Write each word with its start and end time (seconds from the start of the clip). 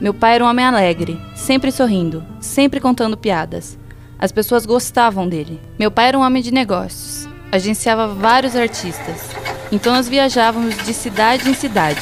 Meu 0.00 0.12
pai 0.12 0.34
era 0.34 0.44
um 0.44 0.48
homem 0.48 0.64
alegre, 0.64 1.20
sempre 1.36 1.70
sorrindo, 1.70 2.24
sempre 2.40 2.80
contando 2.80 3.16
piadas. 3.16 3.78
As 4.18 4.32
pessoas 4.32 4.66
gostavam 4.66 5.28
dele. 5.28 5.60
Meu 5.78 5.90
pai 5.90 6.08
era 6.08 6.18
um 6.18 6.22
homem 6.22 6.42
de 6.42 6.52
negócios, 6.52 7.28
agenciava 7.52 8.08
vários 8.08 8.56
artistas. 8.56 9.28
Então 9.70 9.94
nós 9.94 10.08
viajávamos 10.08 10.76
de 10.84 10.92
cidade 10.92 11.48
em 11.48 11.54
cidade. 11.54 12.00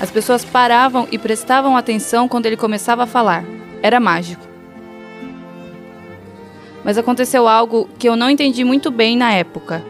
As 0.00 0.10
pessoas 0.10 0.44
paravam 0.44 1.06
e 1.10 1.18
prestavam 1.18 1.76
atenção 1.76 2.28
quando 2.28 2.46
ele 2.46 2.56
começava 2.56 3.02
a 3.02 3.06
falar. 3.06 3.44
Era 3.82 3.98
mágico. 3.98 4.46
Mas 6.84 6.96
aconteceu 6.96 7.46
algo 7.46 7.88
que 7.98 8.08
eu 8.08 8.16
não 8.16 8.30
entendi 8.30 8.64
muito 8.64 8.90
bem 8.90 9.16
na 9.16 9.32
época. 9.32 9.84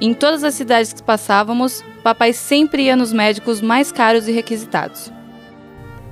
Em 0.00 0.14
todas 0.14 0.44
as 0.44 0.54
cidades 0.54 0.92
que 0.92 1.02
passávamos, 1.02 1.84
papai 2.04 2.34
sempre 2.34 2.82
ia 2.82 2.94
nos 2.94 3.14
médicos 3.14 3.62
mais 3.62 3.90
caros 3.90 4.28
e 4.28 4.32
requisitados. 4.32 5.10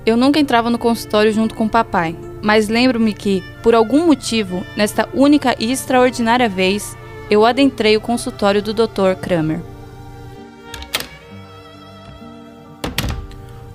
Eu 0.03 0.17
nunca 0.17 0.39
entrava 0.39 0.71
no 0.71 0.79
consultório 0.79 1.31
junto 1.31 1.53
com 1.53 1.69
papai, 1.69 2.17
mas 2.41 2.67
lembro-me 2.67 3.13
que, 3.13 3.43
por 3.61 3.75
algum 3.75 4.07
motivo, 4.07 4.65
nesta 4.75 5.07
única 5.13 5.55
e 5.59 5.71
extraordinária 5.71 6.49
vez, 6.49 6.97
eu 7.29 7.45
adentrei 7.45 7.95
o 7.95 8.01
consultório 8.01 8.61
do 8.61 8.73
Dr. 8.73 9.15
Kramer. 9.21 9.61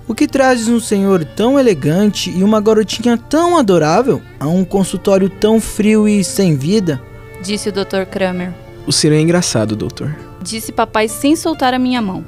O 0.08 0.14
que 0.14 0.26
trazes 0.26 0.66
um 0.66 0.80
senhor 0.80 1.24
tão 1.24 1.58
elegante 1.58 2.30
e 2.30 2.42
uma 2.42 2.60
garotinha 2.60 3.16
tão 3.16 3.56
adorável 3.56 4.20
a 4.40 4.48
um 4.48 4.64
consultório 4.64 5.30
tão 5.30 5.60
frio 5.60 6.08
e 6.08 6.24
sem 6.24 6.56
vida? 6.56 7.00
Disse 7.42 7.68
o 7.68 7.72
Dr. 7.72 8.06
Kramer. 8.10 8.52
O 8.86 8.92
senhor 8.92 9.14
é 9.14 9.20
engraçado, 9.20 9.76
doutor. 9.76 10.27
Disse 10.40 10.72
papai 10.72 11.08
sem 11.08 11.36
soltar 11.36 11.74
a 11.74 11.78
minha 11.78 12.00
mão. 12.00 12.24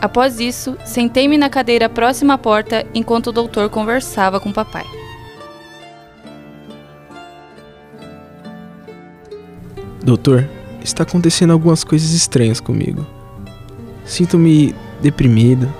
Após 0.00 0.40
isso, 0.40 0.76
sentei-me 0.84 1.38
na 1.38 1.48
cadeira 1.48 1.88
próxima 1.88 2.34
à 2.34 2.38
porta 2.38 2.86
enquanto 2.94 3.28
o 3.28 3.32
doutor 3.32 3.70
conversava 3.70 4.38
com 4.38 4.52
papai. 4.52 4.84
Doutor, 10.02 10.48
está 10.84 11.02
acontecendo 11.02 11.52
algumas 11.52 11.82
coisas 11.82 12.12
estranhas 12.12 12.60
comigo. 12.60 13.04
Sinto-me 14.04 14.74
deprimido, 15.02 15.72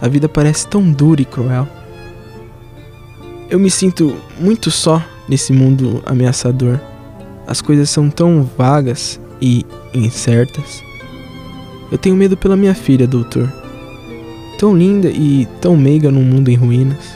a 0.00 0.08
vida 0.08 0.28
parece 0.28 0.66
tão 0.66 0.92
dura 0.92 1.22
e 1.22 1.24
cruel. 1.24 1.66
Eu 3.48 3.58
me 3.58 3.70
sinto 3.70 4.16
muito 4.38 4.70
só 4.70 5.02
nesse 5.28 5.52
mundo 5.52 6.02
ameaçador. 6.04 6.78
As 7.46 7.62
coisas 7.62 7.88
são 7.88 8.10
tão 8.10 8.42
vagas 8.58 9.20
e 9.40 9.64
incertas. 9.94 10.82
Eu 11.92 11.98
tenho 11.98 12.16
medo 12.16 12.38
pela 12.38 12.56
minha 12.56 12.74
filha, 12.74 13.06
doutor. 13.06 13.52
Tão 14.58 14.74
linda 14.74 15.10
e 15.10 15.46
tão 15.60 15.76
meiga 15.76 16.10
num 16.10 16.24
mundo 16.24 16.48
em 16.48 16.54
ruínas. 16.56 17.14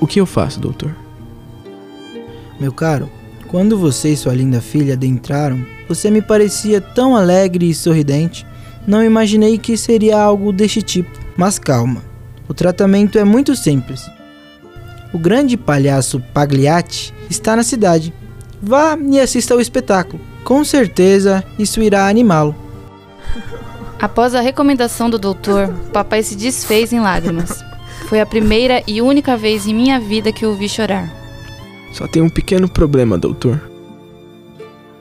O 0.00 0.08
que 0.08 0.20
eu 0.20 0.26
faço, 0.26 0.58
doutor? 0.58 0.92
Meu 2.58 2.72
caro, 2.72 3.08
quando 3.46 3.78
você 3.78 4.08
e 4.08 4.16
sua 4.16 4.34
linda 4.34 4.60
filha 4.60 4.94
adentraram, 4.94 5.64
você 5.88 6.10
me 6.10 6.20
parecia 6.20 6.80
tão 6.80 7.14
alegre 7.14 7.70
e 7.70 7.74
sorridente. 7.74 8.44
Não 8.88 9.04
imaginei 9.04 9.56
que 9.56 9.76
seria 9.76 10.20
algo 10.20 10.52
deste 10.52 10.82
tipo. 10.82 11.16
Mas 11.36 11.60
calma, 11.60 12.02
o 12.48 12.54
tratamento 12.54 13.20
é 13.20 13.24
muito 13.24 13.54
simples. 13.54 14.10
O 15.12 15.18
grande 15.18 15.56
palhaço 15.56 16.20
Pagliatti 16.34 17.14
está 17.30 17.54
na 17.54 17.62
cidade. 17.62 18.12
Vá 18.60 18.98
e 18.98 19.20
assista 19.20 19.54
ao 19.54 19.60
espetáculo. 19.60 20.20
Com 20.42 20.64
certeza 20.64 21.44
isso 21.56 21.80
irá 21.80 22.08
animá-lo. 22.08 22.61
Após 24.02 24.34
a 24.34 24.40
recomendação 24.40 25.08
do 25.08 25.16
doutor, 25.16 25.72
papai 25.92 26.24
se 26.24 26.34
desfez 26.34 26.92
em 26.92 26.98
lágrimas. 26.98 27.64
Foi 28.08 28.20
a 28.20 28.26
primeira 28.26 28.82
e 28.84 29.00
única 29.00 29.36
vez 29.36 29.64
em 29.64 29.72
minha 29.72 30.00
vida 30.00 30.32
que 30.32 30.44
o 30.44 30.56
vi 30.56 30.68
chorar. 30.68 31.08
Só 31.92 32.08
tem 32.08 32.20
um 32.20 32.28
pequeno 32.28 32.68
problema, 32.68 33.16
doutor. 33.16 33.62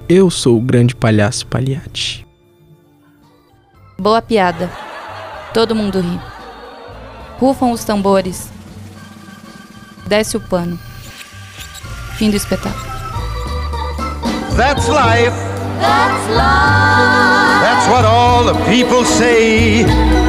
Eu 0.08 0.30
sou 0.30 0.56
o 0.56 0.62
grande 0.62 0.96
palhaço 0.96 1.48
Pagliatti. 1.48 2.28
Boa 3.98 4.22
piada. 4.22 4.70
Todo 5.52 5.74
mundo 5.74 6.00
ri. 6.00 6.20
Rufam 7.40 7.72
os 7.72 7.84
tambores. 7.84 8.52
Desce 10.06 10.38
o 10.38 10.42
pano. 10.42 10.78
Fim 12.18 12.30
do 12.30 12.38
espetáculo. 12.38 12.86
That's 14.56 14.88
life. 14.88 15.51
That's 15.82 16.28
life. 16.30 17.62
That's 17.66 17.88
what 17.92 18.06
all 18.06 18.46
the 18.46 18.58
people 18.66 19.04
say. 19.04 20.21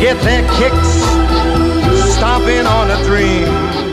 get 0.00 0.18
their 0.22 0.42
kicks 0.56 0.92
stopping 2.14 2.64
on 2.64 2.90
a 2.90 3.04
dream. 3.04 3.89